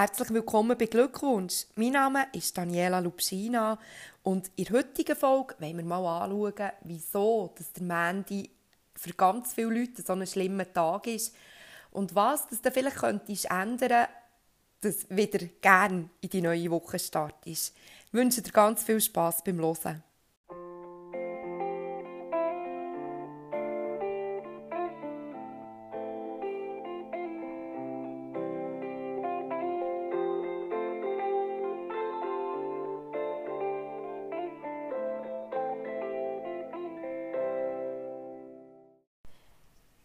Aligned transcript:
Herzlich 0.00 0.30
willkommen 0.30 0.78
bei 0.78 0.86
Glückwunsch. 0.86 1.66
Mein 1.74 1.90
Name 1.90 2.28
ist 2.32 2.56
Daniela 2.56 3.00
Lupschina 3.00 3.76
und 4.22 4.48
in 4.54 4.66
der 4.66 4.76
heutigen 4.76 5.16
Folge 5.16 5.56
wollen 5.58 5.76
wir 5.76 5.84
mal 5.84 6.22
anschauen, 6.22 6.70
wieso 6.84 7.52
dass 7.58 7.72
der 7.72 7.82
Mandy 7.82 8.48
für 8.94 9.12
ganz 9.14 9.54
viele 9.54 9.80
Leute 9.80 10.02
so 10.02 10.12
ein 10.12 10.24
schlimmer 10.24 10.72
Tag 10.72 11.08
ist 11.08 11.34
und 11.90 12.14
was 12.14 12.46
das 12.46 12.62
dann 12.62 12.72
vielleicht 12.72 12.98
könntest 12.98 13.50
ändern, 13.50 14.06
dass 14.82 15.10
wieder 15.10 15.44
gern 15.60 16.10
in 16.20 16.30
die 16.30 16.42
neue 16.42 16.70
Woche 16.70 17.00
startest. 17.00 17.74
Ich 18.06 18.12
wünsche 18.12 18.40
dir 18.40 18.52
ganz 18.52 18.84
viel 18.84 19.00
Spaß 19.00 19.42
beim 19.42 19.58
Hören. 19.58 20.04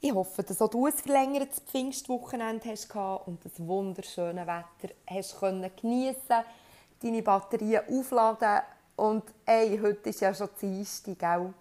Ich 0.06 0.12
hoffe, 0.12 0.44
dass 0.44 0.62
auch 0.62 0.70
du 0.70 0.86
ein 0.86 0.92
verlängertes 0.92 1.62
Pfingstwochenende 1.62 2.70
hast 2.70 2.94
und 3.26 3.40
das 3.46 3.54
wunderschöne 3.58 4.46
Wetter 4.46 4.94
hast 5.08 5.40
können 5.40 5.72
geniessen, 5.82 6.44
deine 7.02 7.24
Batterien 7.24 7.84
aufladen 7.90 8.64
und 8.98 9.24
ey, 9.46 9.80
heute 9.82 10.10
ist 10.10 10.20
ja 10.20 10.34
schon 10.34 10.50
Dienstag, 10.62 11.18
gell? 11.18 11.54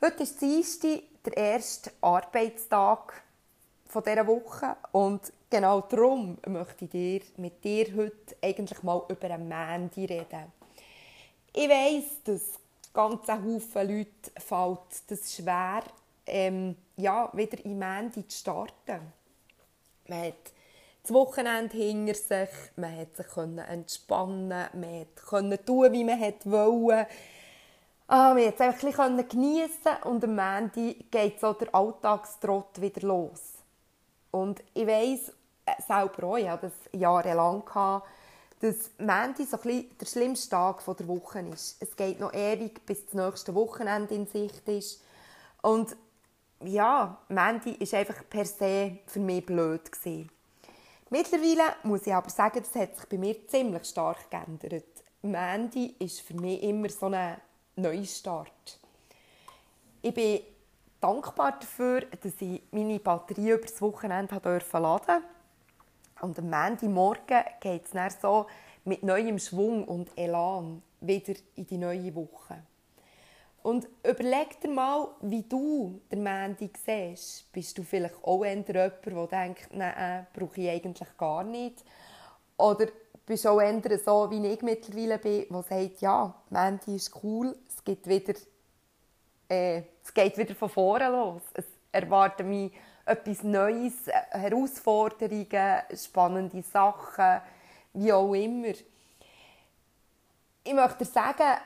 Heute 0.00 0.22
ist 0.22 0.40
Dienstag, 0.40 1.00
der 1.24 1.36
erste 1.36 1.90
Arbeitstag 2.02 3.24
dieser 3.92 4.26
Woche 4.28 4.76
und 4.92 5.32
genau 5.50 5.80
darum 5.80 6.38
möchte 6.46 6.84
ich 6.84 6.90
dir, 6.92 7.20
mit 7.38 7.64
dir 7.64 7.96
heute 7.96 8.36
eigentlich 8.44 8.80
mal 8.84 9.02
über 9.08 9.28
einen 9.28 9.48
Mandy 9.48 10.04
reden. 10.04 10.52
Ich 11.52 11.68
weiss, 11.68 12.22
dass 12.22 12.60
ganz 12.92 13.26
Haufen 13.26 13.88
Leute 13.88 14.40
fällt 14.40 15.10
das 15.10 15.34
schwer 15.34 15.82
ähm, 16.26 16.76
ja, 16.96 17.30
wieder 17.32 17.64
in 17.64 17.78
Mandy 17.78 18.26
zu 18.26 18.38
starten. 18.38 19.12
Man 20.08 20.22
hat 20.26 20.52
das 21.02 21.12
Wochenende 21.12 21.76
hinter 21.76 22.14
sich, 22.14 22.48
man 22.76 22.96
hat 22.96 23.16
sich 23.16 23.26
entspannen 23.36 24.48
man 24.48 25.06
konnte 25.26 25.64
tun, 25.64 25.92
wie 25.92 26.04
man 26.04 26.20
wollte. 26.44 27.06
Ah, 28.06 28.34
man 28.34 28.42
konnte 28.44 28.54
es 28.54 28.60
einfach 28.60 29.04
ein 29.04 29.28
geniessen 29.28 30.02
und 30.04 30.24
am 30.24 30.34
Mandy 30.34 31.06
geht 31.10 31.40
so 31.40 31.52
der 31.52 31.74
Alltagstrott 31.74 32.80
wieder 32.80 33.06
los. 33.06 33.54
Und 34.30 34.62
ich 34.74 34.86
weiss 34.86 35.30
äh, 35.66 35.80
selber 35.86 36.24
auch, 36.26 36.36
ich 36.36 36.48
hatte 36.48 36.70
das 36.70 37.00
jahrelang, 37.00 37.62
dass 38.60 38.90
Mandy 38.98 39.44
so 39.44 39.58
der 39.58 40.06
schlimmste 40.06 40.50
Tag 40.50 40.82
der 40.84 41.08
Woche 41.08 41.40
ist. 41.40 41.76
Es 41.80 41.94
geht 41.96 42.18
noch 42.18 42.32
ewig, 42.32 42.84
bis 42.86 43.04
das 43.04 43.14
nächste 43.14 43.54
Wochenende 43.54 44.14
in 44.14 44.26
Sicht 44.26 44.66
ist. 44.68 45.02
Und 45.60 45.96
ja, 46.66 47.18
Mandy 47.28 47.72
ist 47.72 47.94
einfach 47.94 48.28
per 48.28 48.44
se 48.44 48.98
für 49.06 49.20
mich 49.20 49.44
blöd 49.44 49.90
gewesen. 49.90 50.30
Mittlerweile 51.10 51.76
muss 51.82 52.06
ich 52.06 52.14
aber 52.14 52.30
sagen, 52.30 52.60
das 52.60 52.74
hat 52.80 52.96
sich 52.96 53.08
bei 53.08 53.18
mir 53.18 53.46
ziemlich 53.46 53.84
stark 53.84 54.30
geändert. 54.30 54.84
Mandy 55.22 55.94
ist 55.98 56.20
für 56.20 56.34
mich 56.34 56.62
immer 56.62 56.88
so 56.88 57.06
ein 57.06 57.36
Neustart. 57.76 58.78
Ich 60.02 60.12
bin 60.12 60.40
dankbar 61.00 61.58
dafür, 61.58 62.02
dass 62.02 62.32
ich 62.40 62.62
meine 62.72 62.98
Batterie 62.98 63.50
über 63.50 63.62
das 63.62 63.80
Wochenende 63.80 64.34
laden 64.34 64.60
durfte. 64.60 65.22
Und 66.20 66.38
am 66.38 66.50
Mandy 66.50 66.88
morgen 66.88 67.44
geht 67.60 67.84
es 67.84 67.90
dann 67.90 68.10
so 68.10 68.46
mit 68.84 69.02
neuem 69.02 69.38
Schwung 69.38 69.84
und 69.84 70.10
Elan 70.16 70.82
wieder 71.00 71.34
in 71.56 71.66
die 71.66 71.78
neue 71.78 72.14
Woche. 72.14 72.62
Und 73.64 73.88
überleg 74.06 74.60
dir 74.60 74.68
mal, 74.68 75.08
wie 75.22 75.42
du 75.42 75.98
den 76.12 76.22
Mandy 76.22 76.70
siehst. 76.84 77.50
Bist 77.50 77.78
du 77.78 77.82
vielleicht 77.82 78.22
auch 78.22 78.44
eher 78.44 78.56
jemand, 78.56 78.68
der 78.68 79.26
denkt, 79.26 79.68
nein, 79.72 80.26
brauche 80.34 80.60
ich 80.60 80.68
eigentlich 80.68 81.08
gar 81.16 81.42
nicht? 81.44 81.82
Oder 82.58 82.88
bist 83.24 83.46
du 83.46 83.48
auch 83.48 83.62
eher 83.62 83.98
so, 83.98 84.30
wie 84.30 84.46
ich 84.46 84.60
mittlerweile 84.60 85.16
bin, 85.16 85.46
der 85.48 85.62
sagt, 85.62 86.02
ja, 86.02 86.34
Mandy 86.50 86.96
ist 86.96 87.10
cool, 87.24 87.56
es, 87.66 87.82
gibt 87.82 88.06
wieder, 88.06 88.34
äh, 89.48 89.80
es 90.04 90.12
geht 90.12 90.36
wieder 90.36 90.54
von 90.54 90.68
vorne 90.68 91.08
los. 91.08 91.40
Es 91.54 91.64
erwartet 91.90 92.46
mich 92.46 92.70
etwas 93.06 93.42
Neues, 93.44 93.94
Herausforderungen, 94.28 95.80
spannende 95.96 96.60
Sachen, 96.60 97.40
wie 97.94 98.12
auch 98.12 98.34
immer. 98.34 98.74
Ich 100.64 100.74
möchte 100.74 100.98
dir 100.98 101.10
sagen, 101.10 101.60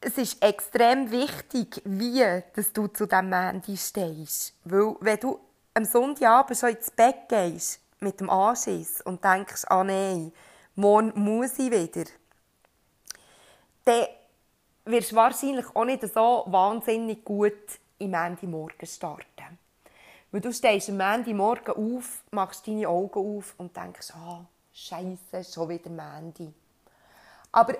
es 0.00 0.16
ist 0.18 0.42
extrem 0.42 1.10
wichtig, 1.10 1.82
wie 1.84 2.42
dass 2.54 2.72
du 2.72 2.86
zu 2.88 3.06
diesem 3.06 3.28
Mandy 3.28 3.76
stehst. 3.76 4.54
Weil, 4.64 4.96
wenn 5.00 5.20
du 5.20 5.40
am 5.74 5.84
Sonntagabend 5.84 6.58
schon 6.58 6.70
ins 6.70 6.90
Bett 6.90 7.28
gehst, 7.28 7.80
mit 8.00 8.20
dem 8.20 8.30
Anschiss 8.30 9.00
und 9.00 9.24
denkst, 9.24 9.64
ah 9.66 9.82
nein, 9.82 10.32
morgen 10.76 11.12
muss 11.16 11.58
ich 11.58 11.70
wieder, 11.70 12.08
dann 13.84 14.06
wirst 14.84 15.12
du 15.12 15.16
wahrscheinlich 15.16 15.66
auch 15.74 15.84
nicht 15.84 16.02
so 16.02 16.44
wahnsinnig 16.46 17.24
gut 17.24 17.54
im 17.98 18.12
Mandy 18.12 18.46
morgen 18.46 18.86
starten. 18.86 19.58
Weil 20.30 20.40
du 20.40 20.52
stehst 20.52 20.90
am 20.90 20.98
Mandy 20.98 21.34
morgen 21.34 21.96
auf, 21.96 22.22
machst 22.30 22.66
deine 22.66 22.88
Augen 22.88 23.18
auf 23.18 23.54
und 23.56 23.76
denkst, 23.76 24.12
ah, 24.14 24.44
Scheiße, 24.72 25.42
schon 25.52 25.68
wieder 25.70 25.90
Mandy. 25.90 26.52
Aber 27.50 27.74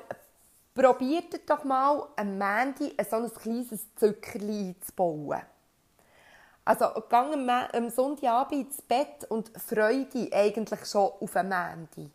Probiert 0.78 1.40
doch 1.50 1.64
mal 1.64 2.06
am 2.14 2.38
Mandy 2.38 2.94
so 3.10 3.16
ein 3.16 3.34
kleines 3.34 3.92
Zuckerli 3.96 4.76
zu 4.80 4.92
bauen. 4.94 5.42
Also 6.64 6.84
gang 7.08 7.50
am, 7.72 7.90
Sonntagabend 7.90 8.66
ins 8.66 8.80
Bett 8.82 9.24
und 9.28 9.50
freue 9.60 10.04
dich 10.04 10.32
eigentlich 10.32 10.86
schon 10.86 11.10
auf 11.18 11.34
ein 11.34 11.48
Mandy. 11.48 12.08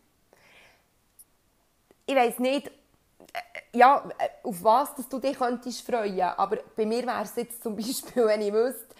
Ich 2.06 2.14
weiss 2.14 2.38
nicht, 2.38 2.68
äh, 2.68 3.76
ja, 3.76 4.02
äh, 4.16 4.28
auf 4.42 4.64
was 4.64 4.94
dass 4.94 5.10
du 5.10 5.18
dich 5.18 5.36
könntest 5.36 5.82
freuen 5.82 6.22
aber 6.22 6.56
bei 6.74 6.86
mir 6.86 7.06
wäre 7.06 7.24
es 7.24 7.36
jetzt 7.36 7.62
zum 7.62 7.76
Beispiel, 7.76 8.24
wenn 8.24 8.40
ich 8.40 8.52
wüsste, 8.54 8.94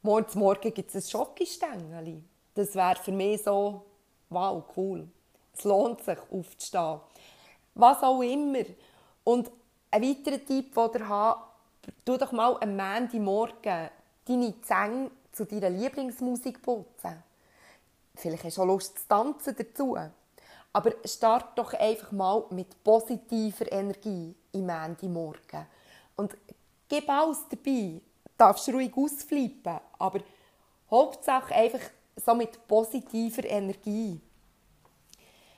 morgen 0.00 0.38
Morgen 0.38 0.72
gibt 0.72 0.94
es 0.94 1.04
ein 1.04 1.10
Schokostängel. 1.10 2.22
Das 2.54 2.74
wäre 2.74 2.96
für 2.96 3.12
mich 3.12 3.42
so, 3.42 3.84
wow, 4.30 4.64
cool. 4.78 5.06
Es 5.52 5.64
lohnt 5.64 6.02
sich, 6.02 6.18
aufzustehen. 6.30 7.00
Was 7.74 8.02
auch 8.02 8.22
immer. 8.22 8.64
Und 9.24 9.50
ein 9.90 10.02
weiterer 10.02 10.44
Tipp, 10.44 10.74
den 10.74 11.02
ich 11.02 11.08
habe, 11.08 11.40
tu 12.04 12.16
doch 12.16 12.32
mal 12.32 12.56
am 12.60 12.76
Montagmorgen 12.76 13.90
deine 14.26 14.60
Zähne 14.62 15.10
zu 15.32 15.44
deiner 15.44 15.70
Lieblingsmusik 15.70 16.62
putzen. 16.62 17.22
Vielleicht 18.14 18.44
hast 18.44 18.58
du 18.58 18.62
auch 18.62 18.66
Lust 18.66 18.98
zu 18.98 19.08
tanzen 19.08 19.56
dazu. 19.56 19.96
Aber 20.72 20.92
start 21.04 21.58
doch 21.58 21.72
einfach 21.74 22.12
mal 22.12 22.44
mit 22.50 22.82
positiver 22.84 23.70
Energie 23.72 24.34
im 24.52 24.66
Montagmorgen. 24.66 25.66
Und 26.16 26.36
gib 26.88 27.08
alles 27.08 27.44
dabei. 27.48 28.00
Du 28.24 28.30
darfst 28.36 28.68
ruhig 28.68 28.92
ausflippen, 28.96 29.80
aber 29.98 30.20
Hauptsache 30.90 31.54
einfach 31.54 31.80
so 32.16 32.34
mit 32.34 32.66
positiver 32.68 33.44
Energie. 33.44 34.20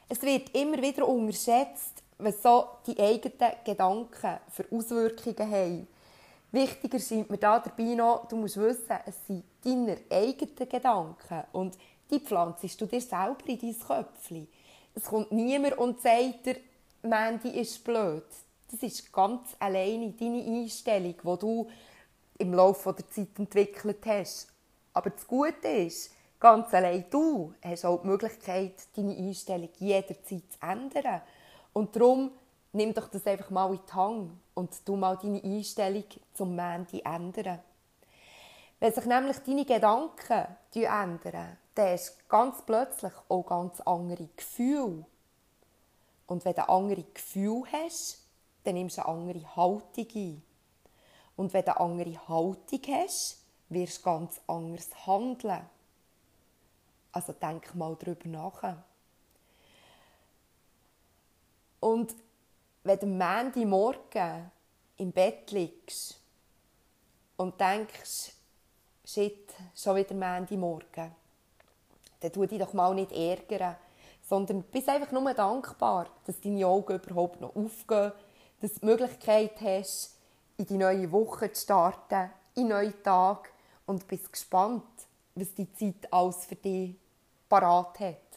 Es 0.08 0.20
wird 0.22 0.54
immer 0.54 0.80
wieder 0.80 1.06
unterschätzt, 1.06 2.01
was 2.22 2.42
so 2.42 2.68
die 2.86 2.98
eigenen 2.98 3.52
Gedanken 3.64 4.38
für 4.48 4.64
Auswirkungen 4.70 5.50
haben. 5.50 5.88
Wichtiger 6.52 6.98
scheint 6.98 7.30
mir 7.30 7.38
da 7.38 7.58
dabei 7.58 7.94
noch, 7.94 8.28
du 8.28 8.36
musst 8.36 8.58
wissen, 8.58 8.98
es 9.06 9.26
sind 9.26 9.44
deine 9.64 9.98
eigenen 10.10 10.68
Gedanken 10.68 11.44
und 11.52 11.78
die 12.10 12.20
pflanzest 12.20 12.80
du 12.80 12.86
dir 12.86 13.00
selber 13.00 13.46
in 13.46 13.58
dein 13.58 13.78
Köpfchen. 13.78 14.48
Es 14.94 15.04
kommt 15.04 15.32
niemand 15.32 15.78
und 15.78 16.00
sagt 16.00 16.46
dir, 16.46 16.56
Mandy 17.02 17.48
ist 17.48 17.82
blöd. 17.82 18.24
Das 18.70 18.82
ist 18.82 19.12
ganz 19.12 19.56
alleine 19.58 20.12
deine 20.12 20.44
Einstellung, 20.44 21.14
die 21.14 21.38
du 21.38 21.70
im 22.38 22.54
Laufe 22.54 22.92
der 22.92 23.08
Zeit 23.08 23.38
entwickelt 23.38 24.04
hast. 24.06 24.48
Aber 24.92 25.10
das 25.10 25.26
Gute 25.26 25.68
ist, 25.68 26.12
ganz 26.38 26.72
allein 26.74 27.04
du 27.10 27.54
hast 27.62 27.84
auch 27.84 28.02
die 28.02 28.08
Möglichkeit, 28.08 28.74
deine 28.94 29.16
Einstellung 29.16 29.70
jederzeit 29.78 30.42
zu 30.52 30.58
ändern. 30.60 31.22
Und 31.72 31.96
darum 31.96 32.30
nimm 32.72 32.94
doch 32.94 33.08
das 33.08 33.26
einfach 33.26 33.50
mal 33.50 33.72
in 33.72 33.80
die 33.86 33.92
Hand 33.92 34.30
und 34.54 34.88
du 34.88 34.96
mal 34.96 35.16
deine 35.16 35.42
Einstellung 35.42 36.04
zum 36.34 36.54
Mandy 36.54 37.00
ändern. 37.04 37.60
Wenn 38.80 38.92
sich 38.92 39.04
nämlich 39.04 39.38
deine 39.38 39.64
Gedanken 39.64 40.46
ändern, 40.74 41.56
dann 41.74 41.88
hast 41.88 42.18
du 42.18 42.28
ganz 42.28 42.62
plötzlich 42.62 43.12
auch 43.28 43.46
ganz 43.46 43.80
andere 43.80 44.28
Gefühle. 44.36 45.04
Und 46.26 46.44
wenn 46.44 46.54
du 46.54 46.68
andere 46.68 47.04
Gefühle 47.14 47.64
hast, 47.72 48.24
dann 48.64 48.74
nimmst 48.74 48.98
du 48.98 49.06
eine 49.06 49.18
andere 49.18 49.56
Haltung 49.56 50.06
ein. 50.14 50.42
Und 51.36 51.52
wenn 51.52 51.64
du 51.64 51.76
eine 51.76 51.80
andere 51.80 52.28
Haltung 52.28 52.80
hast, 52.88 53.42
wirst 53.68 53.98
du 53.98 54.02
ganz 54.02 54.40
anders 54.46 55.06
handeln. 55.06 55.62
Also 57.12 57.32
denk 57.32 57.74
mal 57.74 57.96
darüber 57.98 58.28
nach. 58.28 58.76
Und 61.82 62.14
wenn 62.84 62.98
du 63.00 63.06
am 63.06 63.18
Montagmorgen 63.18 64.52
im 64.98 65.10
Bett 65.10 65.50
liegst 65.50 66.16
und 67.36 67.60
denkst, 67.60 68.34
shit, 69.04 69.52
schon 69.74 69.96
wieder 69.96 70.14
Montagmorgen, 70.14 71.10
dann 72.20 72.32
tu 72.32 72.46
dich 72.46 72.60
doch 72.60 72.72
mal 72.72 72.94
nicht 72.94 73.10
ärgern, 73.10 73.74
sondern 74.22 74.62
bist 74.62 74.88
einfach 74.88 75.10
nur 75.10 75.34
dankbar, 75.34 76.06
dass 76.24 76.40
deine 76.40 76.64
Augen 76.68 77.00
überhaupt 77.00 77.40
noch 77.40 77.56
aufgehen, 77.56 78.12
dass 78.60 78.74
du 78.74 78.80
die 78.80 78.86
Möglichkeit 78.86 79.60
hast, 79.60 80.16
in 80.58 80.66
die 80.66 80.78
neue 80.78 81.10
Woche 81.10 81.50
zu 81.50 81.62
starten, 81.62 82.30
in 82.54 82.68
neuen 82.68 83.02
Tag 83.02 83.50
und 83.86 84.06
bist 84.06 84.32
gespannt, 84.32 84.84
was 85.34 85.52
die 85.54 85.72
Zeit 85.72 86.12
alles 86.12 86.44
für 86.44 86.54
dich 86.54 86.94
parat 87.48 87.98
hat. 87.98 88.31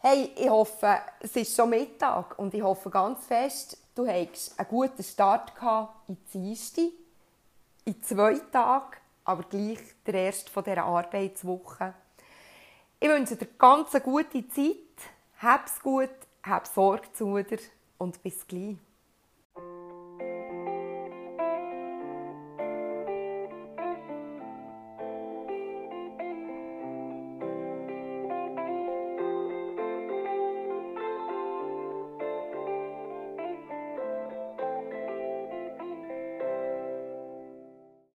Hey, 0.00 0.30
ich 0.36 0.48
hoffe, 0.48 1.00
es 1.18 1.34
ist 1.34 1.56
schon 1.56 1.70
Mittag 1.70 2.38
und 2.38 2.54
ich 2.54 2.62
hoffe 2.62 2.88
ganz 2.88 3.26
fest, 3.26 3.76
du 3.96 4.06
hast 4.06 4.56
einen 4.56 4.68
guten 4.68 5.02
Start 5.02 5.52
in 6.06 6.16
die 6.16 6.38
Dienstag, 6.38 6.84
in 7.84 8.00
zwei 8.04 8.34
Tagen, 8.52 8.96
aber 9.24 9.42
gleich 9.42 9.80
der 10.06 10.14
erste 10.14 10.52
von 10.52 10.62
dieser 10.62 10.84
Arbeitswoche. 10.84 11.94
Ich 13.00 13.08
wünsche 13.08 13.34
dir 13.34 13.48
ganz 13.58 13.92
eine 13.92 14.04
gute 14.04 14.48
Zeit, 14.48 14.76
hab's 15.42 15.82
gut, 15.82 16.14
hab 16.44 16.68
Sorge 16.68 17.12
zu 17.12 17.42
dir 17.42 17.58
und 17.98 18.22
bis 18.22 18.46
gleich. 18.46 18.76